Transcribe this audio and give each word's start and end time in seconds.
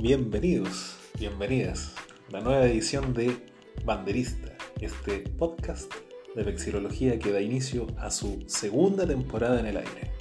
Bienvenidos, 0.00 0.96
bienvenidas 1.18 1.92
a 2.28 2.32
la 2.34 2.40
nueva 2.40 2.66
edición 2.66 3.14
de 3.14 3.36
Banderista, 3.84 4.56
este 4.80 5.24
podcast 5.36 5.92
de 6.36 6.44
vexilología 6.44 7.18
que 7.18 7.32
da 7.32 7.40
inicio 7.40 7.88
a 7.98 8.12
su 8.12 8.44
segunda 8.46 9.08
temporada 9.08 9.58
en 9.58 9.66
el 9.66 9.76
aire. 9.76 10.17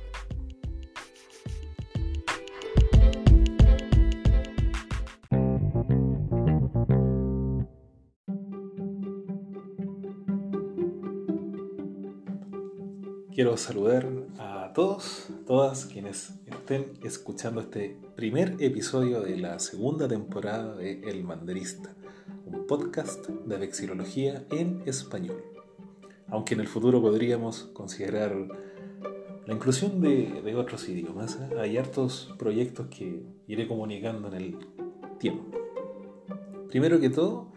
Saludar 13.57 14.07
a 14.37 14.71
todos, 14.73 15.29
todas 15.47 15.87
quienes 15.87 16.31
estén 16.45 16.93
escuchando 17.03 17.59
este 17.59 17.97
primer 18.15 18.55
episodio 18.59 19.21
de 19.21 19.35
la 19.35 19.57
segunda 19.57 20.07
temporada 20.07 20.75
de 20.75 21.01
El 21.01 21.23
Manderista, 21.23 21.95
un 22.45 22.67
podcast 22.67 23.27
de 23.27 23.57
vexilología 23.57 24.45
en 24.51 24.83
español. 24.85 25.43
Aunque 26.27 26.53
en 26.53 26.59
el 26.59 26.67
futuro 26.67 27.01
podríamos 27.01 27.63
considerar 27.73 28.35
la 29.47 29.53
inclusión 29.53 30.01
de, 30.01 30.55
otros 30.55 30.87
idiomas, 30.87 31.39
¿eh? 31.41 31.55
hay 31.59 31.77
hartos 31.77 32.35
proyectos 32.37 32.87
que 32.87 33.23
iré 33.47 33.67
comunicando 33.67 34.27
en 34.27 34.33
el 34.35 34.57
tiempo. 35.17 35.57
Primero 36.69 36.99
que 36.99 37.09
todo, 37.09 37.47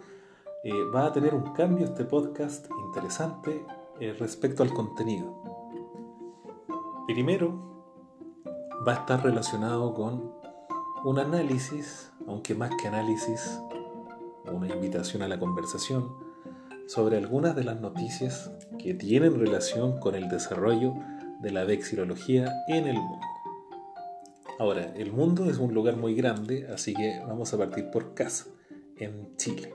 eh, 0.64 0.72
va 0.94 1.06
a 1.06 1.12
tener 1.12 1.34
un 1.34 1.52
cambio 1.52 1.84
este 1.84 2.06
podcast 2.06 2.68
interesante 2.86 3.62
eh, 4.00 4.14
respecto 4.18 4.62
al 4.62 4.72
contenido. 4.72 5.49
Primero, 7.12 7.52
va 8.86 8.92
a 8.92 8.96
estar 9.00 9.20
relacionado 9.24 9.94
con 9.94 10.32
un 11.04 11.18
análisis, 11.18 12.12
aunque 12.28 12.54
más 12.54 12.70
que 12.80 12.86
análisis, 12.86 13.60
una 14.44 14.68
invitación 14.68 15.22
a 15.22 15.26
la 15.26 15.36
conversación 15.36 16.14
sobre 16.86 17.16
algunas 17.16 17.56
de 17.56 17.64
las 17.64 17.80
noticias 17.80 18.52
que 18.78 18.94
tienen 18.94 19.40
relación 19.40 19.98
con 19.98 20.14
el 20.14 20.28
desarrollo 20.28 20.94
de 21.40 21.50
la 21.50 21.64
vexilología 21.64 22.48
en 22.68 22.86
el 22.86 22.98
mundo. 22.98 23.26
Ahora, 24.60 24.92
el 24.94 25.12
mundo 25.12 25.50
es 25.50 25.58
un 25.58 25.74
lugar 25.74 25.96
muy 25.96 26.14
grande, 26.14 26.68
así 26.72 26.94
que 26.94 27.20
vamos 27.26 27.52
a 27.52 27.58
partir 27.58 27.90
por 27.90 28.14
casa, 28.14 28.44
en 28.98 29.36
Chile. 29.36 29.74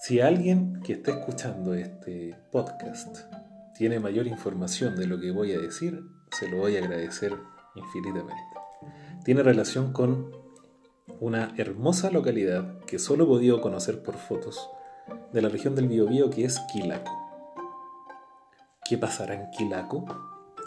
Si 0.00 0.20
alguien 0.20 0.80
que 0.82 0.94
está 0.94 1.12
escuchando 1.12 1.72
este 1.72 2.34
podcast 2.50 3.35
tiene 3.76 4.00
mayor 4.00 4.26
información 4.26 4.96
de 4.96 5.06
lo 5.06 5.20
que 5.20 5.30
voy 5.30 5.52
a 5.52 5.58
decir, 5.58 6.02
se 6.30 6.48
lo 6.48 6.58
voy 6.58 6.76
a 6.76 6.80
agradecer 6.80 7.34
infinitamente. 7.74 8.42
Tiene 9.24 9.42
relación 9.42 9.92
con 9.92 10.32
una 11.20 11.54
hermosa 11.56 12.10
localidad 12.10 12.80
que 12.80 12.98
solo 12.98 13.24
he 13.24 13.26
podido 13.26 13.60
conocer 13.60 14.02
por 14.02 14.16
fotos 14.16 14.68
de 15.32 15.42
la 15.42 15.48
región 15.48 15.74
del 15.74 15.88
Biobío 15.88 16.30
que 16.30 16.44
es 16.44 16.58
Quilaco. 16.72 17.12
¿Qué 18.88 18.98
pasará 18.98 19.34
en 19.34 19.50
Quilaco? 19.50 20.06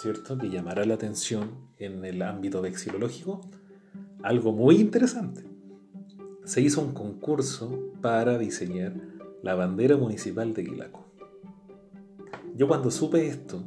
¿Cierto? 0.02 0.37
Que 0.37 0.49
llamará 0.49 0.85
la 0.85 0.93
atención 0.93 1.69
en 1.77 2.05
el 2.05 2.21
ámbito 2.21 2.61
vexilológico. 2.61 3.41
Algo 4.23 4.52
muy 4.52 4.75
interesante. 4.75 5.43
Se 6.45 6.61
hizo 6.61 6.81
un 6.81 6.93
concurso 6.93 7.93
para 8.02 8.37
diseñar 8.37 8.93
la 9.41 9.55
bandera 9.55 9.97
municipal 9.97 10.53
de 10.53 10.63
Quilaco. 10.63 11.08
Yo 12.59 12.67
cuando 12.67 12.91
supe 12.91 13.25
esto, 13.25 13.63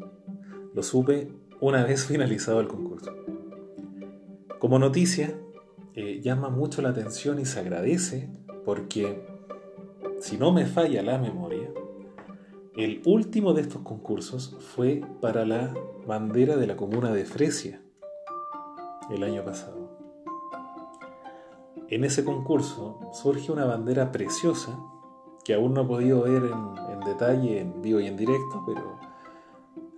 lo 0.74 0.82
supe 0.82 1.32
una 1.62 1.82
vez 1.82 2.04
finalizado 2.08 2.60
el 2.60 2.68
concurso. 2.68 3.10
Como 4.58 4.78
noticia, 4.78 5.34
eh, 5.94 6.20
llama 6.22 6.50
mucho 6.50 6.82
la 6.82 6.90
atención 6.90 7.38
y 7.38 7.46
se 7.46 7.60
agradece 7.60 8.28
porque, 8.66 9.26
si 10.20 10.36
no 10.36 10.52
me 10.52 10.66
falla 10.66 11.02
la 11.02 11.16
memoria, 11.16 11.72
el 12.76 13.00
último 13.06 13.54
de 13.54 13.62
estos 13.62 13.80
concursos 13.80 14.58
fue 14.60 15.00
para 15.22 15.46
la 15.46 15.72
bandera 16.06 16.58
de 16.58 16.66
la 16.66 16.76
comuna 16.76 17.14
de 17.14 17.24
Fresia 17.24 17.82
el 19.10 19.22
año 19.22 19.42
pasado. 19.42 19.96
En 21.88 22.04
ese 22.04 22.26
concurso 22.26 23.00
surge 23.14 23.52
una 23.52 23.64
bandera 23.64 24.12
preciosa 24.12 24.78
que 25.44 25.54
aún 25.54 25.74
no 25.74 25.82
he 25.82 25.86
podido 25.86 26.22
ver 26.22 26.44
en, 26.44 27.00
detalle, 27.00 27.60
en 27.60 27.82
vivo 27.82 28.00
y 28.00 28.06
en 28.06 28.16
directo, 28.16 28.62
pero 28.64 28.98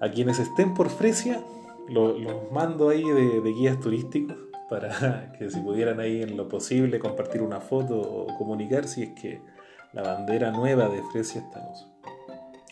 a 0.00 0.10
quienes 0.10 0.38
estén 0.38 0.72
por 0.74 0.88
Fresia, 0.88 1.44
los 1.88 2.50
mando 2.50 2.88
ahí 2.88 3.04
de, 3.04 3.40
guías 3.52 3.78
turísticos 3.78 4.36
para 4.70 5.32
que 5.38 5.50
si 5.50 5.60
pudieran 5.60 6.00
ahí 6.00 6.22
en 6.22 6.36
lo 6.36 6.48
posible 6.48 6.98
compartir 6.98 7.42
una 7.42 7.60
foto 7.60 8.00
o 8.00 8.26
comunicar 8.38 8.88
si 8.88 9.02
es 9.02 9.10
que 9.20 9.42
la 9.92 10.02
bandera 10.02 10.50
nueva 10.50 10.88
de 10.88 11.02
Fresia 11.12 11.42
está 11.42 11.60
en 11.60 11.72
uso. 11.72 11.94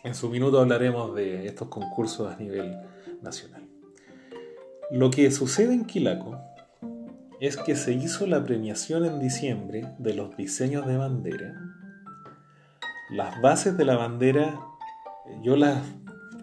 En 0.03 0.15
su 0.15 0.29
minuto 0.31 0.59
hablaremos 0.59 1.15
de 1.15 1.47
estos 1.47 1.69
concursos 1.69 2.33
a 2.33 2.37
nivel 2.37 2.77
nacional. 3.21 3.69
Lo 4.91 5.11
que 5.11 5.31
sucede 5.31 5.75
en 5.75 5.85
Quilaco 5.85 6.41
es 7.39 7.57
que 7.57 7.77
se 7.77 7.93
hizo 7.93 8.27
la 8.27 8.43
premiación 8.43 9.05
en 9.05 9.21
diciembre 9.21 9.95
de 9.99 10.15
los 10.15 10.37
diseños 10.37 10.87
de 10.87 10.97
bandera 10.97 11.55
las 13.13 13.43
bases 13.43 13.77
de 13.77 13.85
la 13.85 13.97
bandera 13.97 14.59
yo 15.43 15.55
las 15.57 15.85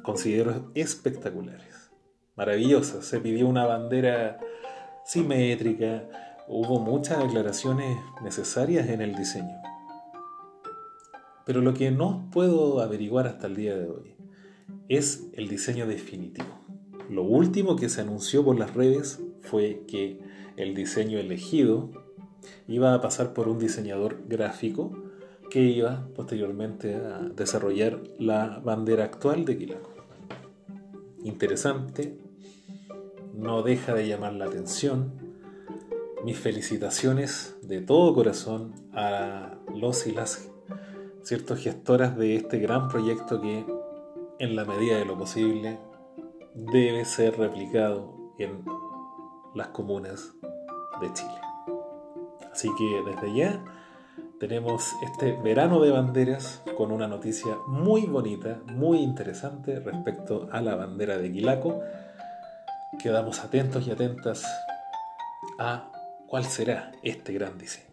considero 0.04 0.72
espectaculares, 0.76 1.90
maravillosas. 2.36 3.06
Se 3.06 3.20
pidió 3.20 3.48
una 3.48 3.66
bandera 3.66 4.40
simétrica, 5.04 6.08
hubo 6.48 6.80
muchas 6.80 7.20
declaraciones 7.24 7.98
necesarias 8.24 8.88
en 8.90 9.02
el 9.02 9.16
diseño. 9.16 9.58
Pero 11.44 11.62
lo 11.62 11.74
que 11.74 11.90
no 11.90 12.30
puedo 12.32 12.82
averiguar 12.82 13.26
hasta 13.26 13.48
el 13.48 13.56
día 13.56 13.76
de 13.76 13.90
hoy 13.90 14.16
es 14.90 15.28
el 15.34 15.48
diseño 15.48 15.88
definitivo. 15.88 16.60
Lo 17.10 17.24
último 17.24 17.78
que 17.78 17.90
se 17.90 18.02
anunció 18.02 18.46
por 18.46 18.60
las 18.60 18.76
redes 18.76 19.20
fue 19.42 19.86
que 19.88 20.20
el 20.56 20.76
diseño 20.76 21.18
elegido 21.18 21.90
iba 22.68 22.94
a 22.94 23.02
pasar 23.02 23.34
por 23.34 23.48
un 23.48 23.58
diseñador 23.58 24.24
gráfico 24.28 25.09
que 25.50 25.62
iba 25.62 26.08
posteriormente 26.16 26.96
a 26.96 27.20
desarrollar 27.20 28.02
la 28.18 28.60
bandera 28.64 29.06
actual 29.06 29.46
de 29.46 29.58
Quilaco. 29.58 29.90
Interesante, 31.24 32.18
no 33.34 33.64
deja 33.64 33.94
de 33.94 34.08
llamar 34.08 34.34
la 34.34 34.46
atención. 34.46 35.14
Mis 36.24 36.38
felicitaciones 36.38 37.58
de 37.62 37.82
todo 37.82 38.14
corazón 38.14 38.74
a 38.94 39.56
los 39.74 40.06
y 40.08 40.12
las 40.12 40.50
ciertos 41.24 41.60
gestoras 41.60 42.18
de 42.18 42.36
este 42.36 42.60
gran 42.60 42.88
proyecto 42.90 43.42
que 43.42 43.66
en 44.40 44.56
la 44.56 44.66
medida 44.66 44.98
de 44.98 45.06
lo 45.06 45.18
posible 45.18 45.80
debe 46.56 47.06
ser 47.06 47.38
replicado 47.38 48.34
en 48.38 48.64
las 49.56 49.68
comunas 49.70 50.34
de 51.02 51.14
Chile. 51.14 51.42
Así 52.52 52.70
que 52.78 53.12
desde 53.12 53.36
ya 53.36 53.64
tenemos 54.40 54.96
este 55.02 55.34
verano 55.34 55.82
de 55.82 55.92
banderas 55.92 56.62
con 56.78 56.92
una 56.92 57.08
noticia 57.08 57.58
muy 57.68 58.06
bonita, 58.06 58.60
muy 58.68 59.00
interesante 59.00 59.80
respecto 59.80 60.48
a 60.52 60.62
la 60.62 60.76
bandera 60.76 61.18
de 61.18 61.32
Quilaco. 61.32 61.82
Quedamos 63.02 63.42
atentos 63.42 63.86
y 63.86 63.92
atentas 63.92 64.46
a 65.60 65.92
cuál 66.26 66.46
será 66.46 66.92
este 67.04 67.34
gran 67.34 67.58
diseño. 67.58 67.89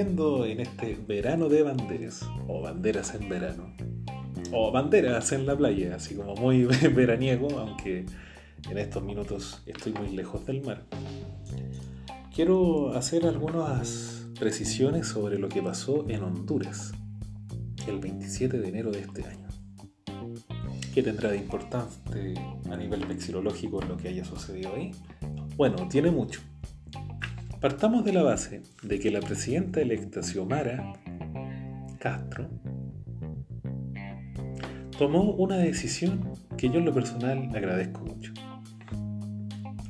Siguiendo 0.00 0.46
en 0.46 0.60
este 0.60 0.98
verano 1.06 1.50
de 1.50 1.62
banderas, 1.62 2.26
o 2.48 2.62
banderas 2.62 3.14
en 3.14 3.28
verano, 3.28 3.74
o 4.50 4.72
banderas 4.72 5.30
en 5.32 5.44
la 5.44 5.54
playa, 5.54 5.94
así 5.94 6.14
como 6.14 6.34
muy 6.36 6.64
veraniego, 6.94 7.58
aunque 7.58 8.06
en 8.70 8.78
estos 8.78 9.02
minutos 9.02 9.62
estoy 9.66 9.92
muy 9.92 10.08
lejos 10.16 10.46
del 10.46 10.62
mar, 10.62 10.86
quiero 12.34 12.94
hacer 12.94 13.26
algunas 13.26 14.26
precisiones 14.38 15.06
sobre 15.06 15.38
lo 15.38 15.50
que 15.50 15.62
pasó 15.62 16.08
en 16.08 16.22
Honduras 16.22 16.92
el 17.86 17.98
27 17.98 18.58
de 18.58 18.68
enero 18.68 18.92
de 18.92 19.00
este 19.00 19.22
año. 19.24 19.48
¿Qué 20.94 21.02
tendrá 21.02 21.30
de 21.30 21.36
importante 21.36 22.36
a 22.70 22.76
nivel 22.76 23.04
vexilológico 23.04 23.82
lo 23.82 23.98
que 23.98 24.08
haya 24.08 24.24
sucedido 24.24 24.74
ahí? 24.74 24.92
Bueno, 25.58 25.88
tiene 25.88 26.10
mucho. 26.10 26.40
Partamos 27.60 28.06
de 28.06 28.14
la 28.14 28.22
base 28.22 28.62
de 28.82 28.98
que 28.98 29.10
la 29.10 29.20
presidenta 29.20 29.82
electa 29.82 30.22
Xiomara 30.22 30.94
Castro 31.98 32.48
tomó 34.98 35.32
una 35.32 35.58
decisión 35.58 36.32
que 36.56 36.70
yo 36.70 36.78
en 36.78 36.86
lo 36.86 36.94
personal 36.94 37.50
agradezco 37.54 38.00
mucho. 38.00 38.32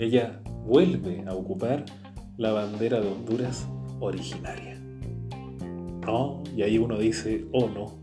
Ella 0.01 0.41
vuelve 0.67 1.23
a 1.29 1.35
ocupar 1.35 1.85
la 2.39 2.51
bandera 2.51 3.01
de 3.01 3.07
Honduras 3.07 3.69
originaria. 4.01 4.77
No, 6.05 6.43
y 6.57 6.63
ahí 6.63 6.77
uno 6.77 6.99
dice, 6.99 7.47
oh 7.53 7.69
no, 7.69 8.03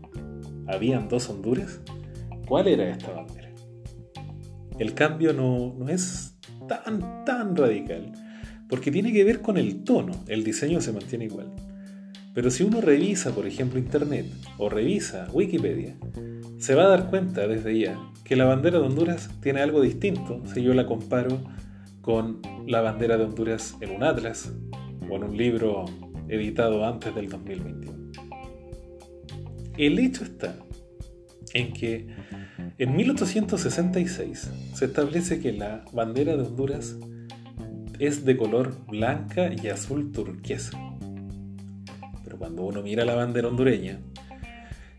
¿habían 0.66 1.10
dos 1.10 1.28
Honduras? 1.28 1.82
¿Cuál 2.46 2.68
era 2.68 2.88
esta 2.88 3.10
bandera? 3.10 3.50
El 4.78 4.94
cambio 4.94 5.34
no, 5.34 5.74
no 5.78 5.90
es 5.90 6.38
tan, 6.66 7.26
tan 7.26 7.54
radical, 7.54 8.14
porque 8.68 8.90
tiene 8.90 9.12
que 9.12 9.24
ver 9.24 9.40
con 9.40 9.56
el 9.56 9.84
tono, 9.84 10.12
el 10.28 10.44
diseño 10.44 10.80
se 10.80 10.92
mantiene 10.92 11.26
igual. 11.26 11.52
Pero 12.34 12.50
si 12.50 12.62
uno 12.62 12.80
revisa, 12.80 13.34
por 13.34 13.46
ejemplo, 13.46 13.78
Internet 13.78 14.26
o 14.58 14.68
revisa 14.68 15.28
Wikipedia, 15.32 15.96
se 16.58 16.74
va 16.74 16.84
a 16.84 16.88
dar 16.88 17.10
cuenta 17.10 17.46
desde 17.48 17.78
ya 17.78 17.98
que 18.24 18.36
la 18.36 18.44
bandera 18.44 18.78
de 18.78 18.86
Honduras 18.86 19.30
tiene 19.40 19.60
algo 19.60 19.80
distinto 19.80 20.42
si 20.52 20.62
yo 20.62 20.74
la 20.74 20.86
comparo 20.86 21.42
con 22.00 22.40
la 22.66 22.80
bandera 22.80 23.16
de 23.16 23.24
Honduras 23.24 23.76
en 23.80 23.90
un 23.90 24.04
atlas 24.04 24.52
o 25.10 25.16
en 25.16 25.24
un 25.24 25.36
libro 25.36 25.86
editado 26.28 26.86
antes 26.86 27.14
del 27.14 27.28
2021. 27.28 28.12
El 29.76 29.98
hecho 29.98 30.24
está 30.24 30.56
en 31.54 31.72
que 31.72 32.06
en 32.78 32.96
1866 32.96 34.50
se 34.74 34.84
establece 34.84 35.40
que 35.40 35.52
la 35.52 35.84
bandera 35.92 36.36
de 36.36 36.42
Honduras 36.42 36.96
es 37.98 38.24
de 38.24 38.36
color 38.36 38.76
blanca 38.86 39.50
y 39.52 39.68
azul 39.68 40.12
turquesa. 40.12 40.78
Pero 42.24 42.38
cuando 42.38 42.64
uno 42.64 42.82
mira 42.82 43.04
la 43.04 43.14
bandera 43.14 43.48
hondureña, 43.48 43.98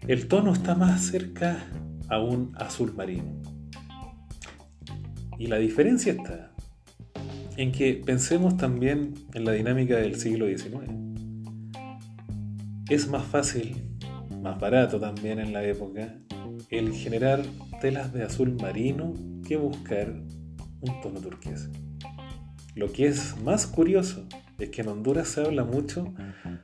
el 0.08 0.28
tono 0.28 0.54
está 0.54 0.76
más 0.76 1.02
cerca 1.02 1.66
a 2.10 2.20
un 2.20 2.54
azul 2.56 2.94
marino. 2.96 3.42
Y 5.38 5.48
la 5.48 5.58
diferencia 5.58 6.12
está 6.12 6.52
en 7.56 7.72
que 7.72 7.94
pensemos 7.94 8.58
también 8.58 9.14
en 9.34 9.46
la 9.46 9.52
dinámica 9.54 9.98
del 9.98 10.16
siglo 10.16 10.48
XIX. 10.48 10.92
Es 12.90 13.08
más 13.08 13.26
fácil, 13.26 13.78
más 14.42 14.60
barato 14.60 15.00
también 15.00 15.40
en 15.40 15.54
la 15.54 15.64
época, 15.64 16.16
el 16.70 16.94
generar 16.94 17.44
telas 17.82 18.12
de 18.14 18.24
azul 18.24 18.58
marino 18.62 19.14
que 19.48 19.58
buscar 19.58 20.10
un 20.82 21.02
tono 21.02 21.20
turquesa. 21.22 21.70
Lo 22.80 22.94
que 22.94 23.08
es 23.08 23.36
más 23.44 23.68
curioso 23.68 24.26
es 24.58 24.70
que 24.70 24.84
en 24.84 24.88
Honduras 24.88 25.28
se 25.28 25.42
habla 25.42 25.66
mucho 25.66 26.14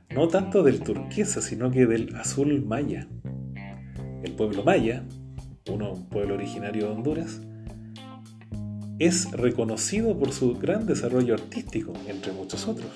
no 0.08 0.28
tanto 0.28 0.62
del 0.62 0.80
turquesa, 0.80 1.42
sino 1.42 1.70
que 1.70 1.84
del 1.84 2.16
azul 2.16 2.64
maya. 2.64 3.06
El 4.22 4.32
pueblo 4.32 4.64
maya, 4.64 5.04
uno, 5.70 5.92
un 5.92 6.08
pueblo 6.08 6.36
originario 6.36 6.86
de 6.86 6.92
Honduras, 6.94 7.42
es 8.98 9.30
reconocido 9.32 10.18
por 10.18 10.32
su 10.32 10.54
gran 10.54 10.86
desarrollo 10.86 11.34
artístico, 11.34 11.92
entre 12.06 12.32
muchos 12.32 12.66
otros. 12.66 12.90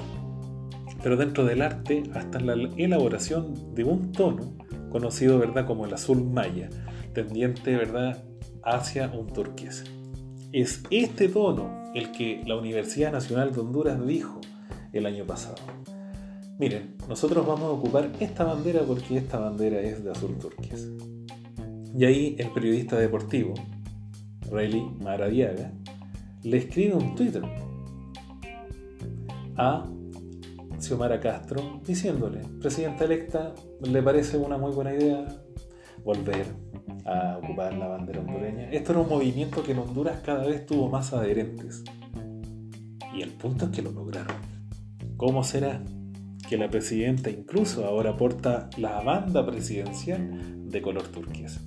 Pero 1.03 1.19
dentro 1.19 1.45
del 1.45 1.61
arte, 1.61 2.05
hasta 2.15 2.41
la 2.41 2.55
elaboración 2.79 3.75
de 3.75 3.85
un 3.85 4.13
tono 4.13 4.57
conocido 4.89 5.39
¿verdad? 5.39 5.67
como 5.67 5.85
el 5.85 5.93
azul 5.93 6.25
maya, 6.25 6.71
tendiente 7.13 7.77
¿verdad? 7.77 8.25
hacia 8.65 9.09
un 9.09 9.27
turquesa. 9.27 9.85
Es 10.53 10.83
este 10.91 11.29
tono 11.29 11.93
el 11.95 12.11
que 12.11 12.43
la 12.45 12.57
Universidad 12.57 13.13
Nacional 13.13 13.53
de 13.53 13.61
Honduras 13.61 14.05
dijo 14.05 14.41
el 14.93 15.07
año 15.07 15.25
pasado. 15.25 15.55
Miren, 16.59 16.97
nosotros 17.09 17.47
vamos 17.47 17.67
a 17.67 17.71
ocupar 17.71 18.11
esta 18.19 18.43
bandera 18.43 18.83
porque 18.83 19.17
esta 19.17 19.39
bandera 19.39 19.81
es 19.81 20.03
de 20.03 20.11
azul 20.11 20.37
turquesa. 20.39 20.89
Y 21.97 22.05
ahí 22.05 22.37
el 22.37 22.51
periodista 22.51 22.99
deportivo, 22.99 23.55
Rayleigh 24.51 24.91
Maradiaga, 25.01 25.73
le 26.43 26.57
escribe 26.57 26.95
un 26.95 27.15
Twitter 27.15 27.43
a 29.57 29.89
Xiomara 30.81 31.21
Castro 31.21 31.81
diciéndole, 31.87 32.41
presidenta 32.61 33.05
electa, 33.05 33.55
¿le 33.83 34.03
parece 34.03 34.37
una 34.37 34.59
muy 34.59 34.73
buena 34.73 34.95
idea 34.95 35.40
volver 36.05 36.47
a 37.05 37.39
ocupar 37.39 37.75
la 37.75 37.89
bandera 37.89 38.21
hondureña? 38.21 38.71
Esto 38.71 38.93
era 38.93 39.01
un 39.01 39.09
movimiento 39.09 39.63
que 39.63 39.73
en 39.73 39.79
Honduras 39.79 40.21
cada 40.25 40.47
vez 40.47 40.67
tuvo 40.67 40.89
más 40.89 41.13
adherentes. 41.13 41.85
Y 43.15 43.23
el 43.23 43.31
punto 43.31 43.67
es 43.67 43.71
que 43.71 43.83
lo 43.83 43.93
lograron. 43.93 44.37
¿Cómo 45.17 45.45
será 45.45 45.83
que 46.49 46.57
la 46.57 46.69
presidenta 46.69 47.31
incluso 47.31 47.85
ahora 47.85 48.17
porta 48.17 48.71
la 48.77 49.01
banda 49.03 49.45
presidencial 49.45 50.71
de 50.71 50.83
color 50.83 51.09
turquesa? 51.09 51.61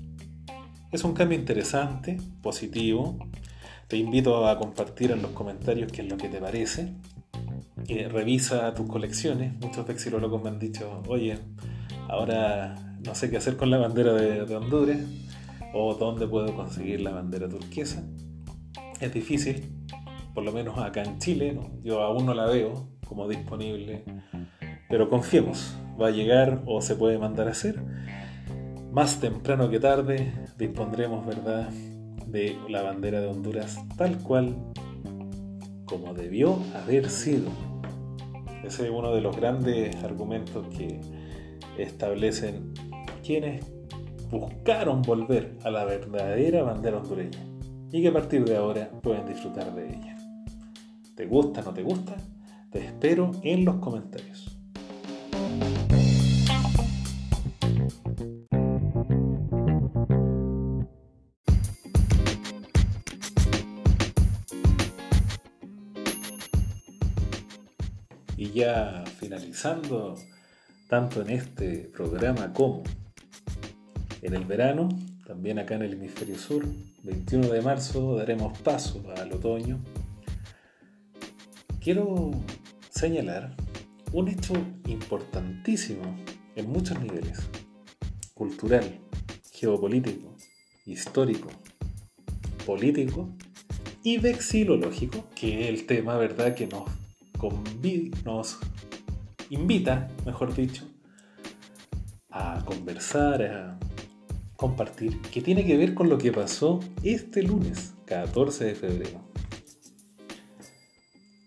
Es 0.91 1.03
un 1.03 1.13
cambio 1.13 1.37
interesante, 1.37 2.17
positivo. 2.41 3.17
Te 3.87 3.97
invito 3.97 4.47
a 4.47 4.57
compartir 4.57 5.11
en 5.11 5.21
los 5.21 5.31
comentarios 5.31 5.91
qué 5.91 6.03
es 6.03 6.09
lo 6.09 6.17
que 6.17 6.29
te 6.29 6.39
parece. 6.39 6.93
Eh, 7.87 8.07
revisa 8.07 8.73
tus 8.73 8.87
colecciones. 8.87 9.53
Muchos 9.59 9.85
vexilólogos 9.85 10.41
me 10.41 10.49
han 10.49 10.59
dicho, 10.59 11.01
oye, 11.07 11.37
ahora 12.07 12.92
no 13.05 13.15
sé 13.15 13.29
qué 13.29 13.37
hacer 13.37 13.57
con 13.57 13.69
la 13.69 13.77
bandera 13.77 14.13
de, 14.13 14.55
Honduras 14.55 14.97
o 15.73 15.95
dónde 15.95 16.27
puedo 16.27 16.55
conseguir 16.55 17.01
la 17.01 17.11
bandera 17.11 17.49
turquesa. 17.49 18.03
Es 18.99 19.13
difícil, 19.13 19.85
por 20.33 20.43
lo 20.43 20.51
menos 20.51 20.77
acá 20.77 21.03
en 21.03 21.19
Chile, 21.19 21.59
yo 21.83 22.01
aún 22.01 22.25
no 22.25 22.33
la 22.33 22.45
veo 22.45 22.89
como 23.07 23.27
disponible, 23.27 24.03
pero 24.89 25.09
confiemos, 25.09 25.75
va 26.01 26.07
a 26.07 26.11
llegar 26.11 26.61
o 26.65 26.81
se 26.81 26.95
puede 26.95 27.17
mandar 27.17 27.47
a 27.47 27.51
hacer. 27.51 27.83
Más 28.91 29.19
temprano 29.19 29.69
que 29.69 29.79
tarde 29.79 30.33
dispondremos, 30.57 31.25
¿verdad?, 31.25 31.69
de 32.27 32.57
la 32.67 32.81
bandera 32.81 33.21
de 33.21 33.27
Honduras 33.27 33.79
tal 33.95 34.17
cual 34.19 34.55
como 35.85 36.13
debió 36.13 36.57
haber 36.73 37.09
sido. 37.09 37.49
Ese 38.63 38.85
es 38.85 38.89
uno 38.89 39.13
de 39.13 39.21
los 39.21 39.35
grandes 39.35 39.95
argumentos 40.03 40.65
que 40.75 40.99
establecen 41.77 42.73
quienes 43.23 43.65
buscaron 44.29 45.01
volver 45.01 45.57
a 45.63 45.71
la 45.71 45.85
verdadera 45.85 46.63
bandera 46.63 46.97
hondureña 46.97 47.39
y 47.91 48.01
que 48.01 48.09
a 48.09 48.13
partir 48.13 48.43
de 48.43 48.57
ahora 48.57 48.89
pueden 49.01 49.25
disfrutar 49.25 49.73
de 49.73 49.87
ella. 49.87 50.17
¿Te 51.15 51.25
gusta, 51.25 51.61
no 51.61 51.73
te 51.73 51.83
gusta? 51.83 52.15
Te 52.71 52.85
espero 52.85 53.31
en 53.43 53.65
los 53.65 53.75
comentarios. 53.75 54.49
Y 68.35 68.51
ya 68.51 69.03
finalizando, 69.19 70.15
tanto 70.89 71.21
en 71.21 71.29
este 71.29 71.89
programa 71.93 72.51
como 72.51 72.83
en 74.23 74.33
el 74.33 74.45
verano, 74.45 74.89
también 75.27 75.59
acá 75.59 75.75
en 75.75 75.83
el 75.83 75.93
hemisferio 75.93 76.37
sur, 76.37 76.65
21 77.03 77.49
de 77.49 77.61
marzo 77.61 78.15
daremos 78.15 78.57
paso 78.59 79.03
al 79.17 79.31
otoño. 79.33 79.79
Quiero 81.79 82.31
señalar 82.89 83.55
un 84.13 84.29
hecho 84.29 84.53
importantísimo 84.87 86.17
en 86.55 86.69
muchos 86.71 86.99
niveles, 87.01 87.39
cultural, 88.33 88.99
geopolítico, 89.51 90.35
histórico, 90.85 91.49
político 92.65 93.29
y 94.03 94.17
vexilológico, 94.17 95.27
que 95.35 95.63
es 95.63 95.69
el 95.69 95.85
tema, 95.85 96.17
¿verdad?, 96.17 96.55
que 96.55 96.67
nos 96.67 96.83
nos 98.23 98.57
invita, 99.49 100.07
mejor 100.25 100.55
dicho, 100.55 100.87
a 102.29 102.63
conversar, 102.65 103.41
a 103.41 103.79
compartir, 104.63 105.19
que 105.23 105.41
tiene 105.41 105.65
que 105.65 105.75
ver 105.75 105.93
con 105.93 106.07
lo 106.07 106.17
que 106.17 106.31
pasó 106.31 106.79
este 107.03 107.43
lunes, 107.43 107.95
14 108.05 108.63
de 108.63 108.75
febrero. 108.75 109.19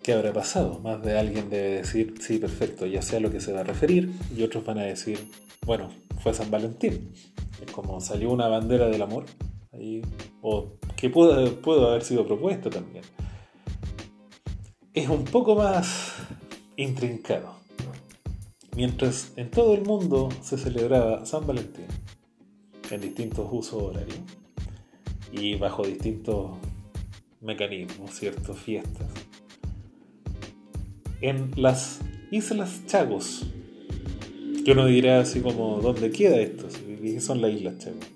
¿Qué 0.02 0.12
habrá 0.12 0.34
pasado? 0.34 0.80
Más 0.80 1.02
de 1.02 1.18
alguien 1.18 1.48
debe 1.48 1.76
decir, 1.78 2.12
sí, 2.20 2.36
perfecto, 2.36 2.84
ya 2.84 3.00
sé 3.00 3.16
a 3.16 3.20
lo 3.20 3.30
que 3.30 3.40
se 3.40 3.52
va 3.52 3.60
a 3.60 3.64
referir, 3.64 4.12
y 4.36 4.42
otros 4.42 4.66
van 4.66 4.80
a 4.80 4.82
decir, 4.82 5.18
bueno, 5.64 5.88
fue 6.22 6.34
San 6.34 6.50
Valentín. 6.50 7.14
Es 7.64 7.72
como 7.72 8.02
salió 8.02 8.30
una 8.30 8.48
bandera 8.48 8.86
del 8.86 9.00
amor, 9.00 9.24
o 10.42 10.74
que 10.94 11.08
pudo 11.08 11.88
haber 11.88 12.04
sido 12.04 12.26
propuesta 12.26 12.68
también 12.68 13.04
es 14.96 15.10
un 15.10 15.24
poco 15.24 15.54
más 15.54 16.14
intrincado. 16.76 17.54
Mientras 18.74 19.32
en 19.36 19.50
todo 19.50 19.74
el 19.74 19.82
mundo 19.82 20.30
se 20.42 20.56
celebraba 20.56 21.24
San 21.26 21.46
Valentín, 21.46 21.86
en 22.90 23.00
distintos 23.00 23.48
usos 23.50 23.82
horarios 23.82 24.20
y 25.32 25.56
bajo 25.56 25.84
distintos 25.84 26.56
mecanismos, 27.40 28.10
ciertas 28.12 28.58
fiestas. 28.58 29.06
En 31.20 31.50
las 31.56 32.00
Islas 32.30 32.86
Chagos, 32.86 33.46
que 34.64 34.72
uno 34.72 34.86
dirá 34.86 35.20
así 35.20 35.40
como, 35.40 35.80
¿dónde 35.80 36.10
queda 36.10 36.36
esto? 36.36 36.68
¿Qué 37.00 37.20
son 37.20 37.40
las 37.40 37.52
Islas 37.52 37.78
Chagos? 37.78 38.06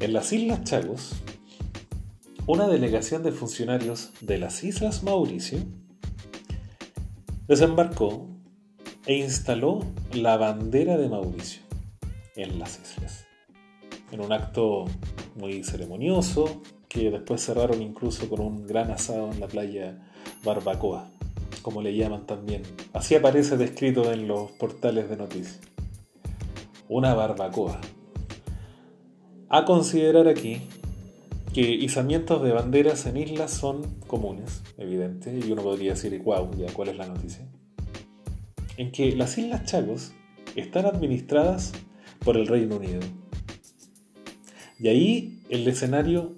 En 0.00 0.12
las 0.12 0.32
Islas 0.32 0.64
Chagos 0.64 1.14
una 2.52 2.66
delegación 2.66 3.22
de 3.22 3.30
funcionarios 3.30 4.10
de 4.20 4.38
las 4.38 4.64
Islas 4.64 5.04
Mauricio 5.04 5.60
desembarcó 7.46 8.26
e 9.06 9.14
instaló 9.14 9.86
la 10.12 10.36
bandera 10.36 10.96
de 10.96 11.08
Mauricio 11.08 11.62
en 12.34 12.58
las 12.58 12.80
islas. 12.80 13.29
En 14.12 14.20
un 14.20 14.32
acto 14.32 14.86
muy 15.36 15.62
ceremonioso 15.62 16.62
que 16.88 17.10
después 17.10 17.44
cerraron 17.44 17.80
incluso 17.82 18.28
con 18.28 18.40
un 18.40 18.66
gran 18.66 18.90
asado 18.90 19.30
en 19.30 19.40
la 19.40 19.46
playa 19.46 19.98
Barbacoa, 20.44 21.08
como 21.62 21.82
le 21.82 21.94
llaman 21.94 22.26
también. 22.26 22.62
Así 22.92 23.14
aparece 23.14 23.56
descrito 23.56 24.12
en 24.12 24.26
los 24.26 24.50
portales 24.52 25.08
de 25.08 25.16
noticias. 25.16 25.60
Una 26.88 27.14
barbacoa. 27.14 27.80
A 29.48 29.64
considerar 29.64 30.26
aquí 30.26 30.62
que 31.52 31.62
izamientos 31.62 32.42
de 32.42 32.52
banderas 32.52 33.06
en 33.06 33.16
islas 33.16 33.52
son 33.52 33.82
comunes, 34.06 34.62
evidente, 34.78 35.36
y 35.36 35.50
uno 35.50 35.62
podría 35.62 35.92
decir, 35.92 36.20
wow, 36.22 36.50
ya, 36.56 36.72
¿cuál 36.72 36.88
es 36.88 36.96
la 36.96 37.06
noticia? 37.06 37.48
En 38.76 38.92
que 38.92 39.14
las 39.14 39.36
Islas 39.36 39.64
Chagos 39.64 40.12
están 40.56 40.86
administradas 40.86 41.72
por 42.24 42.36
el 42.36 42.46
Reino 42.46 42.76
Unido. 42.76 43.00
Y 44.80 44.88
ahí 44.88 45.42
el 45.50 45.68
escenario 45.68 46.32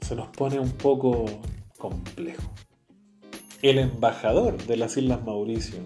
se 0.00 0.16
nos 0.16 0.26
pone 0.28 0.58
un 0.58 0.72
poco 0.72 1.24
complejo. 1.78 2.52
El 3.62 3.78
embajador 3.78 4.56
de 4.66 4.76
las 4.76 4.96
Islas 4.96 5.24
Mauricio 5.24 5.78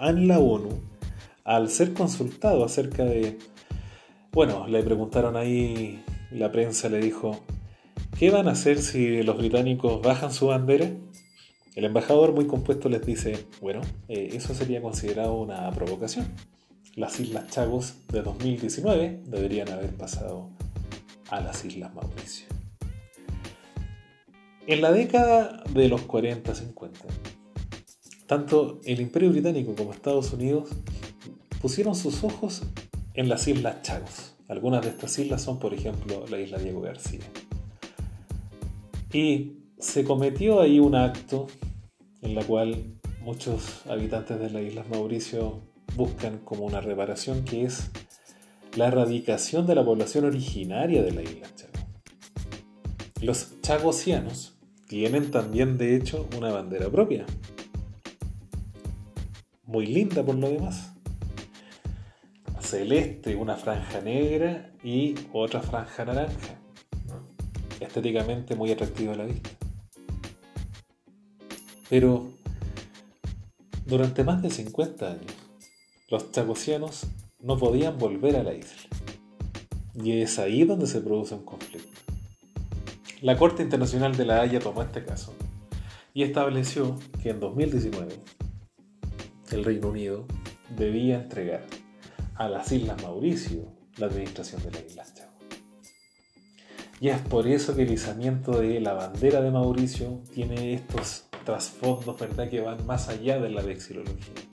en 0.00 0.26
la 0.26 0.38
ONU, 0.38 0.80
al 1.44 1.68
ser 1.68 1.92
consultado 1.92 2.64
acerca 2.64 3.04
de... 3.04 3.38
Bueno, 4.32 4.66
le 4.66 4.82
preguntaron 4.82 5.36
ahí, 5.36 6.02
la 6.30 6.50
prensa 6.50 6.88
le 6.88 6.98
dijo, 6.98 7.44
¿qué 8.18 8.30
van 8.30 8.48
a 8.48 8.52
hacer 8.52 8.78
si 8.78 9.22
los 9.22 9.36
británicos 9.36 10.00
bajan 10.00 10.32
su 10.32 10.46
bandera? 10.46 10.90
El 11.74 11.84
embajador 11.84 12.32
muy 12.32 12.46
compuesto 12.46 12.88
les 12.88 13.04
dice, 13.04 13.46
bueno, 13.60 13.82
eh, 14.08 14.30
eso 14.32 14.54
sería 14.54 14.80
considerado 14.80 15.34
una 15.34 15.70
provocación. 15.72 16.26
Las 16.96 17.20
Islas 17.20 17.48
Chagos 17.48 17.96
de 18.08 18.22
2019 18.22 19.22
deberían 19.26 19.68
haber 19.70 19.90
pasado 19.90 20.50
a 21.32 21.40
las 21.40 21.64
Islas 21.64 21.92
Mauricio. 21.94 22.46
En 24.66 24.82
la 24.82 24.92
década 24.92 25.64
de 25.70 25.88
los 25.88 26.06
40-50, 26.06 26.90
tanto 28.26 28.80
el 28.84 29.00
Imperio 29.00 29.30
Británico 29.30 29.74
como 29.74 29.92
Estados 29.92 30.32
Unidos 30.34 30.68
pusieron 31.62 31.94
sus 31.94 32.22
ojos 32.22 32.62
en 33.14 33.30
las 33.30 33.48
Islas 33.48 33.80
Chagos. 33.82 34.34
Algunas 34.46 34.82
de 34.82 34.90
estas 34.90 35.18
islas 35.18 35.40
son, 35.40 35.58
por 35.58 35.72
ejemplo, 35.72 36.26
la 36.28 36.38
isla 36.38 36.58
Diego 36.58 36.82
García. 36.82 37.24
Y 39.10 39.52
se 39.78 40.04
cometió 40.04 40.60
ahí 40.60 40.78
un 40.78 40.94
acto 40.94 41.46
en 42.20 42.34
la 42.34 42.44
cual 42.44 42.84
muchos 43.22 43.86
habitantes 43.86 44.38
de 44.38 44.50
las 44.50 44.62
Islas 44.62 44.88
Mauricio 44.90 45.60
buscan 45.96 46.38
como 46.38 46.64
una 46.64 46.82
reparación 46.82 47.44
que 47.44 47.64
es 47.64 47.90
la 48.76 48.88
erradicación 48.88 49.66
de 49.66 49.74
la 49.74 49.84
población 49.84 50.24
originaria 50.24 51.02
de 51.02 51.12
la 51.12 51.22
isla 51.22 51.48
Chago. 51.54 51.72
Los 53.20 53.60
chagosianos 53.60 54.54
tienen 54.88 55.30
también 55.30 55.78
de 55.78 55.96
hecho 55.96 56.28
una 56.36 56.50
bandera 56.50 56.90
propia, 56.90 57.26
muy 59.64 59.86
linda 59.86 60.22
por 60.22 60.34
lo 60.36 60.50
demás. 60.50 60.92
Celeste, 62.60 63.36
una 63.36 63.56
franja 63.56 64.00
negra 64.00 64.72
y 64.82 65.14
otra 65.32 65.60
franja 65.60 66.04
naranja. 66.04 66.58
Estéticamente 67.80 68.54
muy 68.54 68.70
atractiva 68.70 69.12
a 69.12 69.16
la 69.16 69.24
vista. 69.24 69.50
Pero 71.90 72.30
durante 73.84 74.24
más 74.24 74.40
de 74.40 74.50
50 74.50 75.06
años, 75.06 75.34
los 76.08 76.32
chagosianos 76.32 77.06
no 77.42 77.58
podían 77.58 77.98
volver 77.98 78.36
a 78.36 78.42
la 78.42 78.54
isla. 78.54 78.88
Y 79.94 80.20
es 80.20 80.38
ahí 80.38 80.64
donde 80.64 80.86
se 80.86 81.00
produce 81.00 81.34
un 81.34 81.44
conflicto. 81.44 81.90
La 83.20 83.36
Corte 83.36 83.62
Internacional 83.62 84.16
de 84.16 84.24
la 84.24 84.40
Haya 84.40 84.58
tomó 84.58 84.82
este 84.82 85.04
caso 85.04 85.34
y 86.14 86.22
estableció 86.22 86.98
que 87.22 87.30
en 87.30 87.40
2019 87.40 88.18
el 89.50 89.64
Reino 89.64 89.88
Unido 89.88 90.24
debía 90.76 91.16
entregar 91.16 91.64
a 92.34 92.48
las 92.48 92.72
Islas 92.72 93.02
Mauricio 93.02 93.66
la 93.98 94.06
administración 94.06 94.62
de 94.62 94.70
las 94.70 94.84
Islas 94.84 95.14
Chagos. 95.14 95.32
Y 97.00 97.08
es 97.08 97.20
por 97.20 97.46
eso 97.46 97.74
que 97.74 97.82
el 97.82 97.92
izamiento 97.92 98.60
de 98.60 98.80
la 98.80 98.94
bandera 98.94 99.40
de 99.40 99.50
Mauricio 99.50 100.20
tiene 100.32 100.74
estos 100.74 101.24
trasfondos, 101.44 102.18
¿verdad?, 102.18 102.48
que 102.48 102.60
van 102.60 102.86
más 102.86 103.08
allá 103.08 103.38
de 103.38 103.50
la 103.50 103.62
vexilología. 103.62 104.51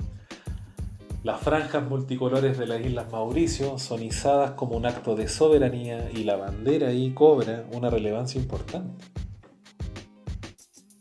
Las 1.22 1.42
franjas 1.42 1.84
multicolores 1.84 2.58
de 2.58 2.66
las 2.66 2.80
Islas 2.80 3.12
Mauricio 3.12 3.78
son 3.78 4.02
izadas 4.02 4.52
como 4.52 4.78
un 4.78 4.86
acto 4.86 5.18
de 5.18 5.28
soberanía 5.28 6.10
y 6.14 6.24
la 6.24 6.38
bandera 6.38 6.88
ahí 6.88 7.12
cobra 7.12 7.66
una 7.74 7.90
relevancia 7.90 8.40
importante. 8.40 9.04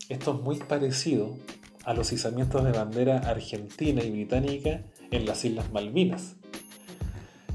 Esto 0.09 0.35
es 0.35 0.41
muy 0.41 0.57
parecido 0.57 1.37
a 1.85 1.93
los 1.93 2.11
izamientos 2.11 2.65
de 2.65 2.73
bandera 2.73 3.19
argentina 3.19 4.03
y 4.03 4.11
británica 4.11 4.83
en 5.09 5.25
las 5.25 5.45
Islas 5.45 5.71
Malvinas. 5.71 6.35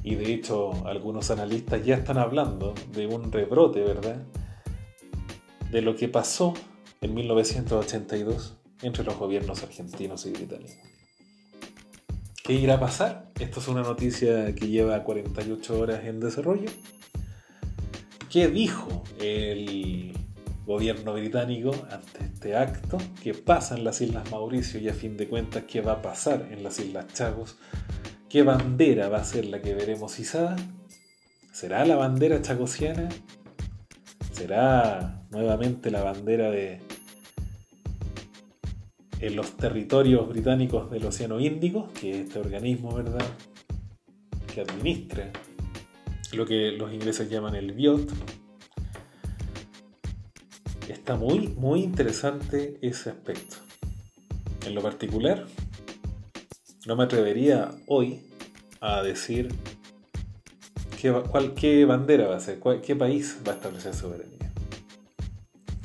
Y 0.03 0.15
de 0.15 0.33
hecho 0.33 0.87
algunos 0.87 1.31
analistas 1.31 1.85
ya 1.85 1.97
están 1.97 2.17
hablando 2.17 2.73
de 2.93 3.07
un 3.07 3.31
rebrote, 3.31 3.83
¿verdad? 3.83 4.23
De 5.71 5.83
lo 5.83 5.97
que 5.97 6.09
pasó 6.09 6.55
en 7.03 7.13
1982 7.13 8.57
entre 8.81 9.05
los 9.05 9.19
gobiernos 9.19 9.63
argentinos 9.63 10.25
y 10.25 10.31
británicos. 10.31 10.94
¿Qué 12.47 12.53
irá 12.53 12.75
a 12.75 12.81
pasar? 12.81 13.31
Esto 13.41 13.59
es 13.59 13.69
una 13.69 13.81
noticia 13.81 14.55
que 14.55 14.69
lleva 14.69 15.03
48 15.03 15.81
horas 15.81 16.05
en 16.05 16.21
desarrollo. 16.21 16.69
¿Qué 18.29 18.49
dijo 18.49 19.03
el 19.19 20.13
gobierno 20.67 21.15
británico 21.15 21.71
ante 21.91 22.25
este 22.27 22.55
acto? 22.55 22.99
¿Qué 23.23 23.33
pasa 23.33 23.79
en 23.79 23.85
las 23.85 24.03
Islas 24.03 24.31
Mauricio 24.31 24.79
y 24.79 24.91
a 24.91 24.93
fin 24.93 25.17
de 25.17 25.27
cuentas 25.27 25.65
qué 25.67 25.81
va 25.81 25.93
a 25.93 26.03
pasar 26.03 26.49
en 26.51 26.63
las 26.63 26.79
Islas 26.81 27.07
Chagos? 27.15 27.57
¿Qué 28.29 28.43
bandera 28.43 29.09
va 29.09 29.21
a 29.21 29.25
ser 29.25 29.47
la 29.47 29.63
que 29.63 29.73
veremos 29.73 30.19
izada? 30.19 30.57
¿Será 31.51 31.87
la 31.87 31.97
bandera 31.97 32.43
chagosiana? 32.43 33.09
¿Será 34.33 35.25
nuevamente 35.31 35.91
la 35.91 36.03
bandera 36.03 36.51
de 36.51 36.83
en 39.27 39.37
los 39.37 39.57
territorios 39.57 40.29
británicos 40.29 40.91
del 40.91 41.07
Océano 41.07 41.41
Índico, 41.41 41.89
que 41.99 42.11
es 42.11 42.17
este 42.27 42.39
organismo, 42.39 42.95
¿verdad?, 42.95 43.25
que 44.53 44.61
administra 44.61 45.33
lo 46.33 46.45
que 46.45 46.73
los 46.73 46.93
ingleses 46.93 47.31
llaman 47.31 47.55
el 47.55 47.73
BIOT. 47.73 48.11
Está 50.89 51.17
muy, 51.17 51.49
muy 51.49 51.83
interesante 51.83 52.79
ese 52.83 53.11
aspecto. 53.11 53.57
En 54.67 54.75
lo 54.75 54.83
particular, 54.83 55.47
no 56.87 56.95
me 56.95 57.05
atrevería 57.05 57.71
hoy 57.87 58.21
a 58.81 59.03
decir 59.03 59.49
qué, 61.01 61.13
cuál, 61.31 61.55
qué 61.55 61.87
bandera 61.87 62.29
va 62.29 62.37
a 62.37 62.41
ser, 62.41 62.61
qué 62.83 62.95
país 62.95 63.39
va 63.47 63.53
a 63.53 63.55
establecer 63.55 63.95
soberanía. 63.95 64.44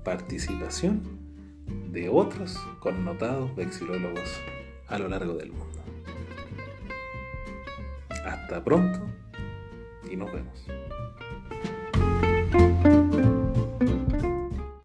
participación 0.04 1.02
de 1.92 2.10
otros 2.10 2.58
connotados 2.80 3.56
vexilólogos 3.56 4.30
a 4.88 5.00
lo 5.00 5.08
largo 5.08 5.36
del 5.36 5.52
mundo. 5.52 5.80
Hasta 8.26 8.64
pronto 8.64 9.00
y 10.10 10.16
nos 10.16 10.32
vemos. 10.32 10.66